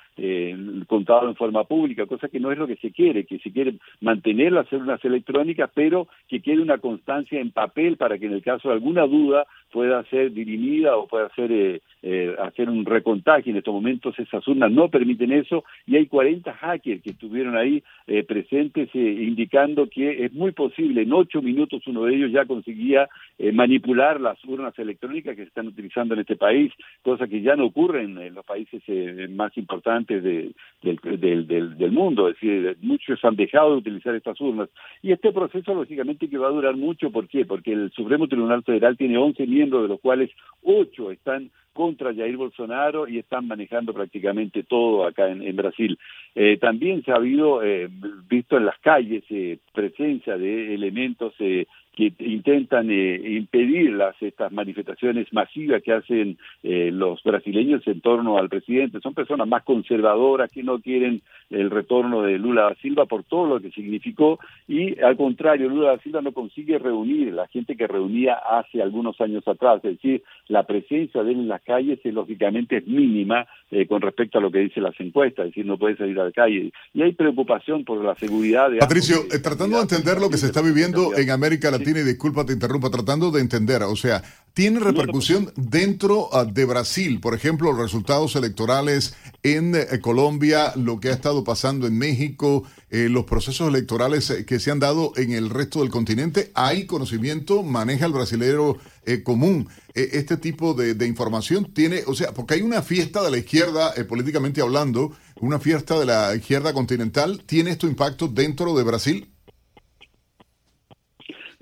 contado 0.87 1.29
en 1.29 1.37
forma 1.37 1.65
pública, 1.65 2.07
cosa 2.07 2.29
que 2.29 2.41
no 2.41 2.51
es 2.51 2.59
lo 2.59 2.67
que 2.67 2.77
se 2.77 2.91
quiere, 2.91 3.25
que 3.25 3.39
se 3.39 3.51
quiere 3.59 3.79
mantener 4.01 4.53
las 4.53 4.73
urnas 4.73 5.05
electrónicas, 5.05 5.69
pero 5.75 6.07
que 6.29 6.41
quede 6.41 6.61
una 6.61 6.79
constancia 6.79 7.41
en 7.41 7.51
papel 7.51 7.97
para 7.97 8.17
que 8.17 8.27
en 8.27 8.35
el 8.35 8.43
caso 8.43 8.69
de 8.69 8.75
alguna 8.75 9.05
duda 9.05 9.47
pueda 9.73 10.03
ser 10.05 10.33
dirimida 10.33 10.97
o 10.97 11.09
pueda 11.09 11.29
ser 11.35 11.51
eh, 11.51 11.81
eh, 12.03 12.35
hacer 12.39 12.71
un 12.71 12.85
recontagio. 12.85 13.51
En 13.51 13.59
estos 13.59 13.75
momentos 13.75 14.17
esas 14.19 14.47
urnas 14.47 14.71
no 14.71 14.89
permiten 14.89 15.33
eso 15.33 15.65
y 15.87 15.97
hay 15.97 16.07
40 16.07 16.53
hackers 16.53 17.03
que 17.03 17.11
estuvieron 17.11 17.57
ahí 17.57 17.83
eh, 18.07 18.23
presentes 18.23 18.89
indicando 18.95 19.89
que 19.89 20.25
es 20.25 20.33
muy 20.33 20.53
posible, 20.53 21.03
en 21.03 21.13
ocho 21.13 21.43
minutos 21.43 21.87
uno 21.87 22.05
de 22.05 22.15
ellos 22.15 22.31
ya 22.31 22.45
conseguía 22.45 23.09
manipular 23.53 24.21
las 24.21 24.43
urnas 24.45 24.79
electrónicas 24.79 25.35
que 25.35 25.43
se 25.43 25.49
están 25.49 25.69
utilizando 25.69 26.15
en 26.15 26.21
este 26.21 26.37
país, 26.37 26.73
cosa 27.03 27.27
que 27.27 27.41
ya 27.41 27.57
no 27.57 27.67
ocurre 27.67 28.03
en, 28.03 28.35
los 28.35 28.45
países 28.45 28.83
más 29.31 29.57
importantes 29.57 30.23
del, 30.23 30.55
del, 30.83 31.47
del, 31.47 31.93
mundo. 31.93 32.29
Es 32.29 32.35
decir, 32.35 32.77
muchos 32.81 33.25
han 33.25 33.37
dejado 33.37 33.48
de 33.53 33.77
utilizar 33.77 34.15
estas 34.15 34.41
urnas. 34.41 34.69
Y 35.03 35.13
este 35.13 35.33
proceso, 35.33 35.75
lógicamente, 35.75 36.29
que 36.29 36.39
va 36.39 36.49
a 36.49 36.53
durar 36.53 36.77
mucho. 36.77 37.11
¿Por 37.11 37.29
qué? 37.29 37.45
Porque 37.45 37.73
el 37.73 37.91
Supremo 37.93 38.29
Tribunal 38.29 38.63
Federal 38.63 38.97
tiene 38.97 39.19
11 39.19 39.47
miembros, 39.47 39.83
de 39.83 39.89
los 39.89 40.01
cuales 40.01 40.31
8 40.63 41.11
están 41.11 41.51
contra 41.79 42.13
Jair 42.13 42.37
Bolsonaro 42.37 43.07
y 43.07 43.21
están 43.21 43.47
manejando 43.47 43.95
prácticamente 43.95 44.65
todo 44.65 45.07
acá 45.07 45.29
en, 45.29 45.55
Brasil. 45.55 45.97
Eh, 46.35 46.59
también 46.61 47.05
se 47.05 47.13
ha 47.13 47.15
habido, 47.15 47.63
eh, 47.63 47.89
visto 48.29 48.57
en 48.57 48.67
las 48.67 48.81
calles, 48.81 49.23
eh, 49.31 49.59
presencia 49.73 50.37
de 50.37 50.75
elementos 50.75 51.35
que 51.39 52.13
intentan 52.21 52.91
impedir 52.91 53.93
las 53.93 54.15
estas 54.23 54.53
manifestaciones 54.53 55.33
masivas 55.33 55.83
que 55.83 55.93
hacen 55.93 56.39
los 56.63 57.21
brasileños 57.25 57.85
en 57.89 58.01
torno 58.01 58.39
al 58.39 58.49
presidente. 58.49 59.01
Son 59.01 59.15
personas 59.15 59.49
más 59.49 59.65
conservadoras 59.65 60.49
que 60.49 60.63
no 60.63 60.79
quieren 60.79 61.23
el 61.51 61.71
retorno 61.71 62.23
de 62.23 62.39
Lula 62.39 62.63
da 62.63 62.75
Silva 62.77 63.07
por 63.07 63.25
todo 63.25 63.47
lo 63.47 63.61
que 63.61 63.71
significó 63.71 64.39
y 64.69 65.01
al 65.01 65.17
contrario, 65.17 65.69
Lula 65.69 65.91
da 65.91 65.99
Silva 65.99 66.23
no 66.23 66.33
consigue 66.33 66.79
reunir 66.79 67.33
la 67.33 67.49
gente 67.49 67.77
que 67.77 67.89
reunía 67.89 68.35
hace 68.35 68.81
algunos 68.81 69.21
años 69.21 69.47
atrás. 69.49 69.77
Es 69.85 69.97
decir, 69.97 70.23
la 70.47 70.65
presencia 70.65 71.23
de 71.23 71.33
él 71.33 71.41
en 71.41 71.49
las 71.49 71.63
calles 71.69 72.01
es, 72.03 72.15
lógicamente 72.15 72.79
es 72.79 72.87
mínima 72.87 73.47
eh, 73.71 73.87
con 73.87 74.01
respecto 74.01 74.39
a 74.39 74.41
lo 74.41 74.51
que 74.51 74.61
dicen 74.61 74.83
las 74.83 74.99
encuestas, 74.99 75.45
es 75.45 75.51
decir, 75.51 75.67
no 75.67 75.79
puede 75.79 75.97
salir 75.97 76.19
a 76.19 76.25
la 76.25 76.33
calle. 76.33 76.73
Y 76.95 77.03
hay 77.03 77.13
preocupación 77.13 77.85
por 77.85 78.03
la 78.03 78.15
seguridad 78.15 78.71
de... 78.71 78.79
Patricio, 78.79 79.19
tratando 79.43 79.77
de 79.77 79.83
entender 79.83 80.19
lo 80.19 80.31
que 80.31 80.39
se 80.39 80.47
está 80.47 80.63
viviendo 80.63 81.15
en 81.15 81.31
América 81.31 81.71
Latina, 81.71 82.01
y 82.01 82.05
disculpa, 82.05 82.47
te 82.47 82.55
interrumpa, 82.55 82.89
tratando 82.89 83.31
de 83.31 83.43
entender, 83.43 83.83
o 83.83 83.97
sea, 83.97 84.23
¿tiene 84.55 84.81
repercusión 84.81 85.53
dentro 85.57 86.31
ah, 86.33 86.47
de 86.47 86.65
Brasil? 86.65 87.21
Por 87.21 87.35
ejemplo, 87.35 87.71
los 87.73 87.83
resultados 87.83 88.35
electorales 88.37 89.15
en 89.43 89.75
eh, 89.75 90.01
Colombia, 90.01 90.73
lo 90.77 90.99
que 90.99 91.11
ha 91.11 91.13
estado 91.13 91.45
pasando 91.45 91.87
en 91.87 91.99
México, 91.99 92.65
eh, 92.91 93.09
los 93.11 93.25
procesos 93.25 93.69
electorales 93.69 94.31
eh, 94.31 94.47
que 94.47 94.59
se 94.59 94.71
han 94.71 94.81
dado 94.81 95.13
en 95.17 95.33
el 95.33 95.51
resto 95.51 95.81
del 95.81 95.91
continente. 95.91 96.51
¿Hay 96.55 96.87
conocimiento? 96.87 97.63
¿Maneja 97.63 98.07
el 98.07 98.13
brasilero 98.13 98.79
común 99.25 99.69
este 99.95 100.37
tipo 100.37 100.75
de, 100.75 101.07
información? 101.07 101.73
Tiene, 101.73 102.03
o 102.07 102.15
sea, 102.15 102.33
porque 102.33 102.55
hay 102.55 102.63
una 102.63 102.83
fiesta 102.83 103.23
de 103.23 103.31
la 103.31 103.39
izquierda, 103.39 103.93
políticamente 104.09 104.61
hablando, 104.61 105.13
una 105.41 105.59
fiesta 105.59 105.99
de 105.99 106.07
la 106.07 106.35
izquierda 106.35 106.73
continental. 106.73 107.43
¿Tiene 107.47 107.71
esto 107.71 107.87
impacto 107.87 108.29
dentro 108.29 108.77
de 108.77 108.85
Brasil? 108.85 109.29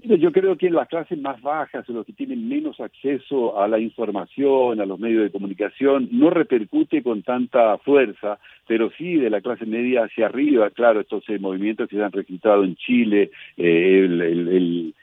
Yo 0.08 0.30
creo 0.30 0.56
que 0.56 0.68
en 0.68 0.74
las 0.74 0.86
clases 0.86 1.18
más 1.18 1.42
bajas, 1.42 1.88
en 1.88 1.96
los 1.96 2.06
que 2.06 2.12
tienen 2.12 2.48
menos 2.48 2.78
acceso 2.78 3.60
a 3.60 3.66
la 3.66 3.80
información, 3.80 4.80
a 4.80 4.86
los 4.86 5.00
medios 5.00 5.24
de 5.24 5.32
comunicación, 5.32 6.08
no 6.12 6.30
repercute 6.30 7.02
con 7.02 7.22
tanta 7.22 7.76
fuerza, 7.78 8.38
pero 8.68 8.90
sí 8.96 9.16
de 9.16 9.30
la 9.30 9.40
clase 9.40 9.66
media 9.66 10.04
hacia 10.04 10.26
arriba, 10.26 10.70
claro, 10.70 11.00
estos 11.00 11.28
eh, 11.28 11.40
movimientos 11.40 11.88
que 11.88 11.96
se 11.96 12.04
han 12.04 12.12
registrado 12.12 12.62
en 12.62 12.76
Chile, 12.76 13.30
eh, 13.56 14.04
el, 14.04 14.94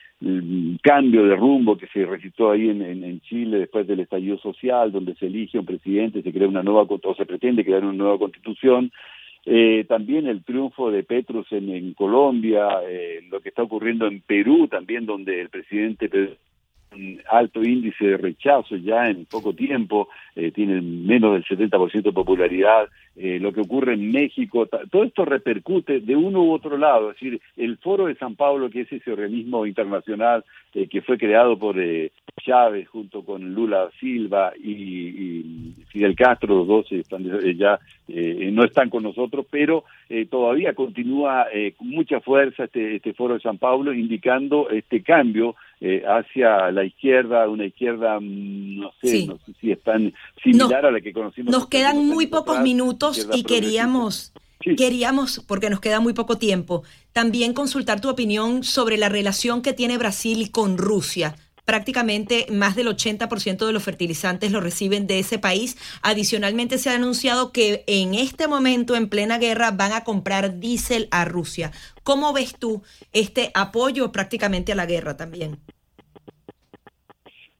cambio 0.82 1.26
de 1.26 1.36
rumbo 1.36 1.78
que 1.78 1.88
se 1.88 2.06
registró 2.06 2.52
ahí 2.52 2.70
en, 2.70 2.82
en, 2.82 3.20
Chile 3.22 3.60
después 3.60 3.86
del 3.86 4.00
estallido 4.00 4.38
social, 4.38 4.90
donde 4.90 5.16
se 5.16 5.28
elige 5.28 5.60
un 5.60 5.66
presidente, 5.66 6.22
se 6.22 6.32
crea 6.32 6.48
una 6.48 6.64
nueva, 6.64 6.84
o 6.84 7.16
se 7.16 7.26
pretende 7.26 7.66
crear 7.66 7.84
una 7.84 7.92
nueva 7.92 8.18
constitución, 8.18 8.90
eh, 9.46 9.86
también 9.88 10.28
el 10.28 10.44
triunfo 10.44 10.90
de 10.90 11.04
Petrus 11.04 11.52
en, 11.52 11.94
Colombia, 11.94 12.80
eh, 12.88 13.22
lo 13.30 13.42
que 13.42 13.50
está 13.50 13.64
ocurriendo 13.64 14.08
en 14.08 14.22
Perú 14.22 14.68
también, 14.68 15.06
donde 15.06 15.42
el 15.42 15.50
presidente 15.50 16.10
un 16.96 17.22
alto 17.30 17.64
índice 17.64 18.06
de 18.06 18.18
rechazo 18.18 18.76
ya 18.78 19.10
en 19.10 19.26
poco 19.26 19.54
tiempo, 19.54 20.10
eh, 20.36 20.52
tiene 20.52 20.82
menos 20.82 21.34
del 21.34 21.46
70% 21.46 22.10
de 22.10 22.12
popularidad, 22.12 22.88
eh, 23.16 23.40
lo 23.40 23.54
que 23.54 23.62
ocurre 23.62 23.94
en 23.94 24.12
México, 24.12 24.68
todo 24.92 25.04
esto 25.04 25.26
repercute 25.26 26.00
de 26.00 26.16
uno 26.16 26.44
u 26.44 26.52
otro 26.52 26.78
lado, 26.78 27.12
es 27.12 27.20
decir, 27.20 27.42
el 27.58 27.78
Foro 27.78 28.08
de 28.08 28.16
San 28.16 28.36
Pablo, 28.36 28.70
que 28.70 28.82
es 28.82 28.92
ese 28.92 29.12
organismo 29.12 29.66
internacional 29.66 30.44
eh, 30.74 30.88
que 30.88 31.02
fue 31.02 31.18
creado 31.18 31.58
por 31.58 31.80
eh, 31.80 32.12
Chávez 32.46 32.88
junto 32.90 33.24
con 33.24 33.54
Lula 33.54 33.90
Silva 34.00 34.54
y, 34.58 35.74
Fidel 35.88 36.16
Castro, 36.16 36.56
los 36.58 36.68
dos 36.68 36.92
están, 36.92 37.24
ya 37.58 37.80
no 38.08 38.64
están 38.64 38.90
con 38.90 39.04
nosotros, 39.04 39.46
pero 39.50 39.84
todavía 40.30 40.74
continúa 40.74 41.46
con 41.78 41.90
mucha 41.90 42.20
fuerza 42.20 42.64
este, 42.66 42.96
este 42.96 43.14
Foro 43.14 43.36
de 43.36 43.42
San 43.42 43.60
Pablo 43.60 43.94
indicando 43.94 44.70
este 44.70 45.04
cambio 45.04 45.56
hacia 46.08 46.72
la 46.72 46.86
izquierda, 46.86 47.48
una 47.48 47.66
izquierda, 47.66 48.20
mm, 48.20 48.80
no 48.80 48.92
sé, 49.02 49.28
no 49.28 49.38
sé 49.46 49.54
si 49.60 49.72
es 49.72 49.82
tan 49.82 50.14
similar 50.42 50.86
a 50.86 50.92
la 50.92 51.02
que 51.02 51.14
conocimos. 51.14 51.52
Nos 51.52 51.68
quedan 51.68 52.06
muy 52.06 52.28
pocos 52.28 52.62
minutos 52.62 53.28
y 53.34 53.44
queríamos, 53.44 54.34
queríamos, 54.78 55.44
porque 55.48 55.70
nos 55.70 55.82
queda 55.82 56.00
muy 56.00 56.14
poco 56.14 56.38
tiempo, 56.38 56.84
también 57.12 57.54
consultar 57.54 58.02
tu 58.02 58.10
opinión 58.10 58.64
sobre 58.64 58.98
la 58.98 59.10
relación 59.10 59.62
que 59.62 59.74
tiene 59.74 59.98
Brasil 59.98 60.52
con 60.52 60.78
Rusia. 60.78 61.36
Prácticamente 61.66 62.46
más 62.52 62.76
del 62.76 62.88
80% 62.88 63.66
de 63.66 63.74
los 63.74 63.84
fertilizantes 63.84 64.52
lo 64.52 64.60
reciben 64.60 65.08
de 65.08 65.20
ese 65.20 65.40
país. 65.40 65.78
Adicionalmente 66.04 66.78
se 66.78 66.90
ha 66.90 66.96
anunciado 66.96 67.52
que 67.52 67.84
en 67.88 68.14
este 68.14 68.48
momento, 68.48 68.96
en 68.96 69.10
plena 69.10 69.38
guerra, 69.38 69.72
van 69.72 69.94
a 69.94 70.04
comprar 70.04 70.60
diésel 70.60 71.08
a 71.12 71.26
Rusia. 71.26 71.72
¿Cómo 72.04 72.34
ves 72.34 72.58
tú 72.60 72.84
este 73.14 73.52
apoyo 73.54 74.12
prácticamente 74.12 74.74
a 74.74 74.76
la 74.76 74.86
guerra 74.86 75.16
también? 75.16 75.58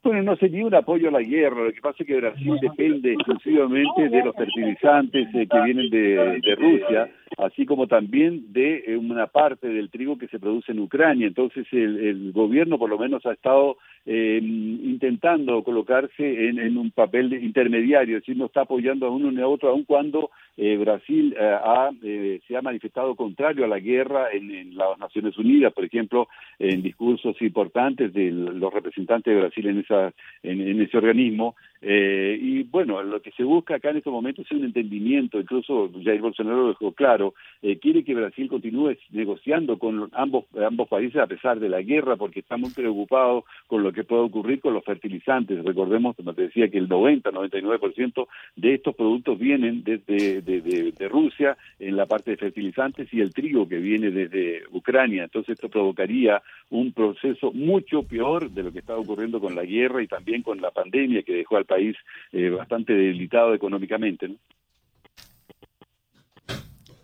Bueno, 0.04 0.22
no 0.22 0.36
sería 0.36 0.66
un 0.66 0.76
apoyo 0.76 1.08
a 1.08 1.12
la 1.12 1.22
guerra, 1.22 1.64
lo 1.64 1.72
que 1.72 1.80
pasa 1.80 1.96
es 2.00 2.08
que 2.08 2.18
Brasil 2.18 2.58
depende 2.62 3.14
exclusivamente 3.14 4.10
de 4.10 4.22
los 4.22 4.36
fertilizantes 4.36 5.30
eh, 5.34 5.48
que 5.50 5.62
vienen 5.62 5.90
de, 5.90 6.42
de, 6.44 6.56
Rusia, 6.56 7.10
así 7.38 7.66
como 7.66 7.88
también 7.88 8.54
de 8.54 8.84
eh, 8.88 8.98
una 8.98 9.28
parte 9.28 9.68
del 9.68 9.90
trigo 9.90 10.18
que 10.18 10.28
se 10.28 10.40
produce 10.40 10.72
en 10.72 10.80
Ucrania. 10.80 11.28
Entonces 11.28 11.66
el, 11.72 12.32
gobierno 12.34 12.78
por 12.78 12.90
lo 12.90 12.98
menos 12.98 13.26
ha 13.26 13.34
estado 13.34 13.78
eh, 14.06 14.40
intentando 14.42 15.64
colocarse 15.64 16.48
en, 16.50 16.60
en, 16.60 16.78
un 16.78 16.92
papel 16.92 17.34
intermediario, 17.34 18.18
es 18.18 18.24
decir, 18.24 18.38
no 18.38 18.46
está 18.46 18.62
apoyando 18.62 19.08
a 19.08 19.10
uno 19.10 19.32
ni 19.32 19.42
a 19.42 19.48
otro, 19.48 19.70
aun 19.70 19.84
cuando 19.84 20.32
eh, 20.58 20.78
Brasil 20.78 21.36
eh, 21.40 21.44
ha, 21.44 21.90
eh, 22.04 22.40
se 22.48 22.56
ha 22.56 22.62
manifestado 22.62 23.16
contrario 23.16 23.66
a 23.66 23.68
la 23.68 23.80
guerra 23.80 24.32
en, 24.32 24.52
en, 24.52 24.78
las 24.78 24.98
Naciones 25.00 25.38
Unidas, 25.38 25.74
por 25.74 25.86
ejemplo, 25.86 26.28
en 26.60 26.82
discursos 26.82 27.42
importantes 27.42 28.14
de 28.14 28.32
los 28.32 28.74
representantes 28.74 29.34
de 29.34 29.40
Brasil 29.40 29.68
en, 29.68 29.80
esa, 29.80 30.14
en 30.44 30.82
ese 30.82 30.98
organismo, 30.98 31.56
eh, 31.86 32.40
y 32.42 32.64
bueno, 32.64 33.04
lo 33.04 33.22
que 33.22 33.32
se 33.32 33.44
busca 33.44 33.76
acá 33.76 33.90
en 33.90 33.98
estos 33.98 34.14
momentos 34.14 34.46
es 34.46 34.52
un 34.54 34.64
entendimiento, 34.64 35.38
incluso 35.38 35.92
Jair 36.02 36.22
Bolsonaro 36.22 36.62
lo 36.62 36.68
dejó 36.70 36.94
claro, 36.94 37.23
eh, 37.62 37.80
quiere 37.80 38.04
que 38.04 38.14
Brasil 38.14 38.50
continúe 38.50 38.98
negociando 39.12 39.80
con 39.80 40.10
ambos, 40.14 40.46
ambos 40.56 40.88
países 40.90 41.22
a 41.22 41.28
pesar 41.28 41.60
de 41.60 41.70
la 41.70 41.82
guerra, 41.82 42.18
porque 42.18 42.42
está 42.42 42.58
muy 42.58 42.72
preocupado 42.72 43.46
con 43.68 43.84
lo 43.84 43.94
que 43.94 44.04
puede 44.04 44.24
ocurrir 44.24 44.60
con 44.60 44.74
los 44.74 44.84
fertilizantes. 44.84 45.64
Recordemos, 45.64 46.16
como 46.16 46.34
te 46.34 46.44
decía, 46.44 46.70
que 46.70 46.78
el 46.78 46.90
90-99% 46.90 48.28
de 48.56 48.74
estos 48.74 48.96
productos 48.96 49.40
vienen 49.40 49.84
desde 49.84 50.42
de, 50.42 51.10
Rusia 51.10 51.58
en 51.80 51.96
la 51.96 52.06
parte 52.06 52.32
de 52.32 52.38
fertilizantes 52.38 53.14
y 53.14 53.22
el 53.22 53.34
trigo 53.34 53.68
que 53.68 53.78
viene 53.78 54.10
desde 54.10 54.64
Ucrania. 54.72 55.24
Entonces 55.24 55.54
esto 55.54 55.70
provocaría 55.70 56.42
un 56.70 56.94
proceso 56.94 57.52
mucho 57.52 58.04
peor 58.04 58.50
de 58.50 58.64
lo 58.64 58.72
que 58.72 58.80
está 58.80 58.96
ocurriendo 58.96 59.40
con 59.40 59.56
la 59.56 59.64
guerra 59.64 60.02
y 60.02 60.08
también 60.08 60.42
con 60.42 60.62
la 60.62 60.72
pandemia 60.72 61.24
que 61.24 61.34
dejó 61.34 61.58
al 61.58 61.66
país 61.66 61.96
eh, 62.32 62.50
bastante 62.50 62.94
debilitado 62.94 63.54
económicamente. 63.54 64.32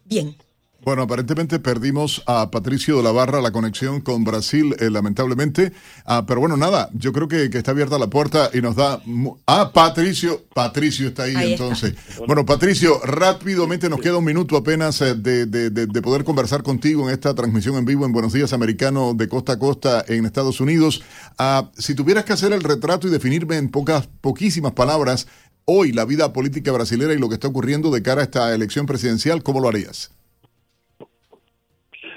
Bien, 0.09 0.35
Bueno, 0.81 1.01
aparentemente 1.01 1.59
perdimos 1.59 2.23
a 2.25 2.49
Patricio 2.51 2.97
de 2.97 3.03
la 3.03 3.11
Barra 3.11 3.41
la 3.41 3.51
conexión 3.51 3.99
con 3.99 4.23
Brasil, 4.23 4.75
eh, 4.79 4.89
lamentablemente. 4.89 5.73
Ah, 6.05 6.25
pero 6.25 6.39
bueno, 6.39 6.55
nada, 6.55 6.89
yo 6.93 7.11
creo 7.11 7.27
que, 7.27 7.45
está 7.45 7.71
abierta 7.71 7.99
la 7.99 8.07
puerta 8.07 8.49
y 8.53 8.61
nos 8.61 8.77
da... 8.77 9.01
Ah, 9.45 9.71
Patricio, 9.73 10.45
Patricio 10.53 11.09
está 11.09 11.23
ahí, 11.23 11.35
entonces. 11.35 11.95
Bueno, 12.25 12.45
Patricio, 12.45 13.01
rápidamente 13.03 13.89
nos 13.89 13.99
queda 13.99 14.17
un 14.17 14.25
minuto 14.25 14.55
apenas 14.55 15.01
eh, 15.01 15.15
de, 15.15 15.45
de, 15.45 16.01
poder 16.01 16.23
conversar 16.23 16.63
contigo 16.63 17.07
en 17.07 17.13
esta 17.13 17.35
transmisión 17.35 17.75
en 17.75 17.83
vivo 17.83 18.05
en 18.05 18.13
Buenos 18.13 18.31
Días 18.31 18.53
Americano 18.53 19.13
de 19.13 19.27
costa 19.27 19.53
a 19.53 19.59
costa 19.59 20.05
en 20.07 20.25
Estados 20.25 20.61
Unidos. 20.61 21.03
Ah, 21.37 21.69
si 21.77 21.93
tuvieras 21.93 22.23
que 22.23 22.33
hacer 22.33 22.53
el 22.53 22.63
retrato 22.63 23.07
y 23.07 23.11
definirme 23.11 23.57
en 23.57 23.69
pocas, 23.69 24.07
poquísimas 24.21 24.71
palabras 24.71 25.27
hoy 25.65 25.91
la 25.91 26.05
vida 26.05 26.31
política 26.33 26.71
brasileña 26.71 27.13
y 27.13 27.19
lo 27.19 27.27
que 27.27 27.35
está 27.35 27.47
ocurriendo 27.47 27.91
de 27.91 28.01
cara 28.01 28.21
a 28.21 28.23
esta 28.23 28.55
elección 28.55 28.85
presidencial, 28.85 29.43
¿cómo 29.43 29.59
lo 29.59 29.67
harías? 29.67 30.11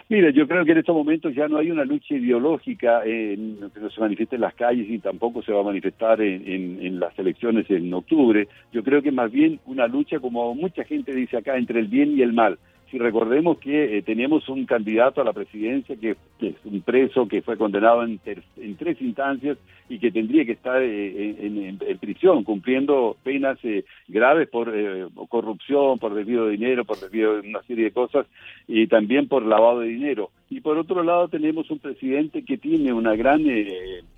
Mire, 0.09 0.33
yo 0.33 0.47
creo 0.47 0.65
que 0.65 0.73
en 0.73 0.79
estos 0.79 0.95
momentos 0.95 1.35
ya 1.35 1.49
no 1.49 1.59
hay 1.59 1.71
una 1.71 1.85
lucha 1.85 2.15
ideológica 2.15 3.03
en, 3.05 3.59
que 3.73 3.81
no 3.81 3.91
se 3.91 4.01
manifieste 4.01 4.37
en 4.37 4.43
las 4.43 4.55
calles 4.55 4.89
y 4.91 4.99
tampoco 4.99 5.43
se 5.43 5.53
va 5.53 5.61
a 5.61 5.65
manifestar 5.65 6.21
en, 6.21 7.01
las 7.01 7.19
elecciones 7.19 7.71
en 7.71 7.93
octubre. 7.95 8.49
Yo 8.73 8.83
creo 8.83 9.03
que 9.03 9.13
más 9.13 9.31
bien 9.31 9.61
una 9.67 9.87
lucha, 9.87 10.19
como 10.21 10.55
mucha 10.55 10.85
gente 10.85 11.15
dice 11.15 11.39
acá, 11.39 11.57
entre 11.57 11.81
el 11.81 11.89
bien 11.89 12.17
y 12.19 12.23
el 12.23 12.33
mal 12.33 12.59
si 12.93 12.99
recordemos 12.99 13.59
que 13.59 13.97
eh, 13.97 14.03
teníamos 14.03 14.47
un 14.51 14.67
candidato 14.67 15.23
a 15.23 15.25
la 15.25 15.33
presidencia 15.33 15.97
que, 15.97 16.11
es 16.41 16.55
un 16.65 16.83
preso 16.83 17.27
que 17.27 17.41
fue 17.41 17.57
condenado 17.57 18.05
en, 18.05 18.21
en, 18.27 18.77
tres 18.77 19.01
instancias 19.01 19.57
y 19.89 19.99
que 19.99 20.11
tendría 20.11 20.45
que 20.45 20.53
estar 20.53 20.83
eh, 20.83 21.37
en, 21.41 21.99
prisión 21.99 22.45
cumpliendo 22.45 23.17
penas 23.23 23.59
eh, 23.63 23.85
graves 24.09 24.49
por 24.49 24.71
corrupción, 25.29 25.99
por 25.99 26.13
desvío 26.13 26.45
de 26.45 26.53
dinero, 26.53 26.85
por 26.85 26.99
desvío 27.01 27.41
de 27.41 27.49
una 27.49 27.63
serie 27.63 27.85
de 27.85 27.93
cosas 27.93 28.27
y 28.69 28.87
también 28.89 29.27
por 29.27 29.47
lavado 29.47 29.81
de 29.81 29.89
dinero. 29.89 30.31
Y 30.51 30.61
por 30.61 30.77
otro 30.77 31.03
lado 31.03 31.29
tenemos 31.29 31.71
un 31.71 31.79
presidente 31.79 32.45
que 32.45 32.59
tiene 32.59 32.93
una 32.93 33.17
gran, 33.17 33.43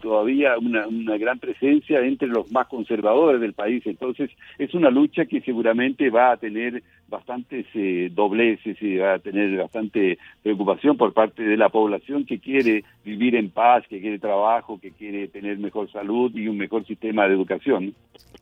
todavía 0.00 0.58
una, 0.58 0.88
una 0.88 1.16
gran 1.16 1.38
presencia 1.38 2.00
entre 2.00 2.26
los 2.26 2.50
más 2.50 2.66
conservadores 2.66 3.40
del 3.40 3.52
país. 3.52 3.86
Entonces 3.86 4.30
es 4.58 4.74
una 4.74 4.90
lucha 4.90 5.26
que 5.26 5.42
seguramente 5.42 6.10
va 6.10 6.32
a 6.32 6.36
tener 6.38 6.82
bastantes 7.08 7.66
dobleces 8.12 8.76
sí, 8.78 8.96
va 8.96 9.14
a 9.14 9.18
tener 9.18 9.56
bastante 9.56 10.18
preocupación 10.42 10.96
por 10.96 11.12
parte 11.12 11.42
de 11.42 11.56
la 11.56 11.68
población 11.68 12.24
que 12.24 12.38
quiere 12.38 12.84
vivir 13.04 13.36
en 13.36 13.50
paz, 13.50 13.84
que 13.88 14.00
quiere 14.00 14.18
trabajo, 14.18 14.80
que 14.80 14.90
quiere 14.90 15.28
tener 15.28 15.58
mejor 15.58 15.90
salud 15.92 16.34
y 16.34 16.48
un 16.48 16.56
mejor 16.56 16.86
sistema 16.86 17.26
de 17.26 17.34
educación. 17.34 17.94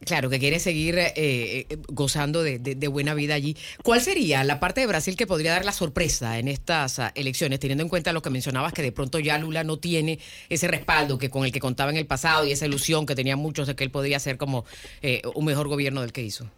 Claro, 0.05 0.31
que 0.31 0.39
quiere 0.39 0.59
seguir 0.59 0.99
eh, 0.99 1.13
eh, 1.17 1.67
gozando 1.89 2.43
de, 2.43 2.89
buena 2.89 3.15
vida 3.15 3.35
allí. 3.35 3.57
¿Cuál 3.83 4.01
sería 4.01 4.43
la 4.43 4.59
parte 4.59 4.81
de 4.81 4.87
Brasil 4.87 5.17
que 5.17 5.27
podría 5.27 5.53
dar 5.53 5.65
la 5.65 5.73
sorpresa 5.73 6.39
en 6.39 6.49
estas 6.49 6.99
ah, 6.99 7.13
elecciones, 7.15 7.61
teniendo 7.61 7.83
en 7.83 7.89
cuenta 7.89 8.13
lo 8.13 8.21
que 8.21 8.31
mencionabas, 8.31 8.73
que 8.73 8.83
de 8.83 8.93
pronto 8.93 9.19
ya 9.21 9.39
Lula 9.39 9.65
no 9.65 9.79
tiene 9.79 10.19
ese 10.49 10.67
respaldo 10.69 11.19
que 11.19 11.31
con 11.31 11.45
el 11.45 11.53
que 11.53 11.61
contaba 11.61 11.91
en 11.91 11.97
el 11.97 12.07
pasado 12.07 12.47
y 12.47 12.53
esa 12.53 12.67
ilusión 12.67 13.07
que 13.07 13.15
tenían 13.15 13.39
muchos 13.39 13.67
de 13.67 13.77
que 13.77 13.85
él 13.85 13.91
podría 13.91 14.19
ser 14.19 14.39
como 14.39 14.65
eh, 15.03 15.23
un 15.35 15.45
mejor 15.45 15.69
gobierno 15.69 16.01
del 16.01 16.13
que 16.13 16.23
hizo? 16.23 16.51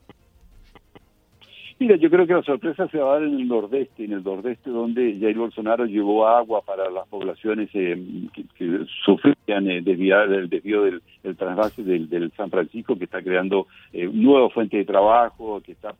Mira, 1.78 1.96
yo 1.96 2.08
creo 2.08 2.24
que 2.24 2.34
la 2.34 2.42
sorpresa 2.42 2.86
se 2.88 2.98
va 2.98 3.10
a 3.10 3.14
dar 3.14 3.24
en 3.24 3.34
el 3.34 3.48
nordeste, 3.48 4.04
en 4.04 4.12
el 4.12 4.22
nordeste 4.22 4.70
donde 4.70 5.18
Jair 5.18 5.36
Bolsonaro 5.36 5.86
llevó 5.86 6.26
agua 6.28 6.62
para 6.62 6.88
las 6.88 7.06
poblaciones 7.08 7.68
eh, 7.74 8.00
que, 8.32 8.86
sufrían 9.04 9.68
eh, 9.68 9.82
del 9.82 10.48
desvío 10.48 10.82
del, 10.82 11.02
trasvase 11.36 11.82
del, 11.82 12.32
San 12.36 12.50
Francisco, 12.50 12.96
que 12.96 13.04
está 13.04 13.22
creando 13.22 13.66
eh, 13.92 14.08
nuevas 14.10 14.52
fuentes 14.52 14.78
de 14.78 14.84
trabajo, 14.84 15.60
que 15.62 15.72
está 15.72 15.94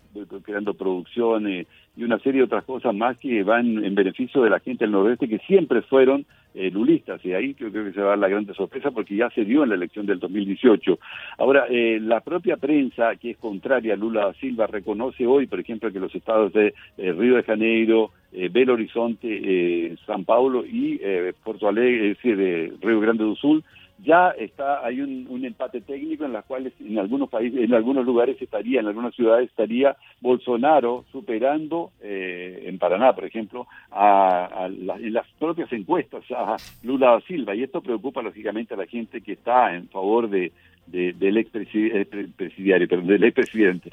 creando 0.45 0.75
producción 0.75 1.51
y 1.51 1.67
una 2.05 2.21
serie 2.21 2.41
de 2.41 2.45
otras 2.47 2.65
cosas 2.65 2.95
más 2.95 3.19
que 3.19 3.43
van 3.43 3.85
en 3.85 3.95
beneficio 3.97 4.43
de 4.43 4.51
la 4.51 4.61
gente 4.61 4.85
del 4.85 4.93
nordeste 4.93 5.29
que 5.29 5.39
siempre 5.41 5.83
fueron 5.83 6.25
eh, 6.57 6.71
lulistas 6.71 7.25
y 7.25 7.33
ahí 7.33 7.53
creo, 7.55 7.73
que 7.73 7.93
se 7.93 8.01
va 8.01 8.07
a 8.07 8.11
dar 8.11 8.19
la 8.19 8.29
gran 8.29 8.47
sorpresa 8.55 8.93
porque 8.93 9.17
ya 9.17 9.29
se 9.31 9.45
dio 9.45 9.65
en 9.65 9.71
la 9.71 9.75
elección 9.75 10.07
del 10.07 10.21
2018. 10.21 11.01
Ahora, 11.39 11.67
eh, 11.69 11.99
la 12.01 12.21
propia 12.21 12.57
prensa 12.57 13.17
que 13.17 13.33
es 13.33 13.39
contraria 13.39 13.95
a 13.95 13.97
Lula 13.97 14.27
da 14.27 14.35
Silva 14.35 14.69
reconoce 14.69 15.27
hoy, 15.27 15.49
por 15.49 15.59
ejemplo, 15.59 15.91
que 15.91 15.99
los 15.99 16.15
estados 16.15 16.53
de 16.53 16.73
eh, 16.97 17.13
Río 17.13 17.37
de 17.37 17.43
Janeiro, 17.43 18.11
Belo 18.51 18.73
Horizonte, 18.75 19.97
San 20.07 20.25
Paulo 20.25 20.65
y 20.67 21.01
Porto 21.45 21.69
Alegre, 21.69 22.11
es 22.11 22.17
decir, 22.17 22.77
Río 22.81 22.99
Grande 22.99 23.23
do 23.23 23.37
Sul, 23.37 23.63
ya 24.03 24.31
está 24.31 24.85
hay 24.85 25.01
un, 25.01 25.45
empate 25.45 25.81
técnico 25.81 26.25
en 26.25 26.33
las 26.33 26.45
cuales 26.45 26.73
en 26.81 26.99
algunos 26.99 27.29
países 27.29 27.61
en 27.61 27.75
algunos 27.75 28.05
lugares 28.05 28.41
estaría 28.41 28.81
en 28.81 28.87
algunas 28.87 29.15
ciudades 29.15 29.51
estaría 29.51 29.97
Bolsonaro 30.21 31.05
superando 31.13 31.93
eh, 32.01 32.65
en 32.67 32.79
Paraná 32.79 33.15
por 33.15 33.25
ejemplo 33.25 33.67
a, 33.91 34.69
en 34.69 35.13
las 35.13 35.27
propias 35.39 35.73
encuestas 35.73 36.25
a 36.31 36.57
Lula 36.83 37.13
da 37.13 37.21
Silva. 37.23 37.55
Y 37.55 37.63
esto 37.63 37.81
preocupa 37.81 38.23
lógicamente 38.23 38.75
a 38.75 38.77
la 38.77 38.87
gente 38.87 39.21
que 39.21 39.33
está 39.33 39.75
en 39.75 39.89
favor 39.89 40.29
de, 40.29 40.53
del 40.87 41.37
expresidiario 41.39 42.87
del 42.87 43.25
expresidente 43.25 43.91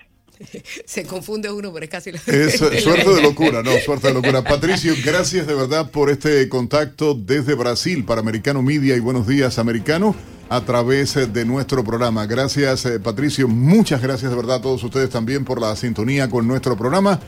Se 0.86 1.06
confunde 1.06 1.52
uno, 1.52 1.72
pero 1.74 1.86
es 1.86 1.92
casi 1.92 2.12
la... 2.12 2.20
Es, 2.26 2.58
suerte 2.84 3.10
de 3.10 3.22
locura, 3.22 3.64
no, 3.64 3.72
suerte 3.80 4.08
de 4.08 4.14
locura. 4.14 4.44
Patricio, 4.44 4.94
gracias 5.04 5.48
de 5.48 5.56
verdad 5.56 5.92
por 5.92 6.10
este 6.10 6.48
contacto 6.50 7.14
desde 7.14 7.54
Brasil 7.56 8.04
para 8.06 8.22
Americano 8.22 8.62
Media 8.62 8.96
y 8.96 9.00
Buenos 9.00 9.28
Días 9.28 9.60
Americano 9.60 10.16
a 10.50 10.62
través 10.66 11.16
de 11.32 11.46
nuestro 11.46 11.84
programa. 11.84 12.26
Gracias, 12.26 12.86
eh, 12.86 13.00
Patricio. 13.00 13.48
Muchas 13.48 14.02
gracias 14.02 14.32
de 14.32 14.36
verdad 14.36 14.58
a 14.58 14.62
todos 14.62 14.84
ustedes 14.84 15.10
también 15.10 15.46
por 15.46 15.62
la 15.62 15.76
sintonía 15.76 16.30
con 16.30 16.48
nuestro 16.48 16.76
programa. 16.76 17.20